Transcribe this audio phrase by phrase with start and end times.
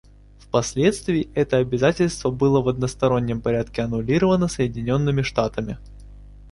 [0.39, 5.77] Впоследствии это обязательство было в одностороннем порядке аннулировано Соединенными Штатами.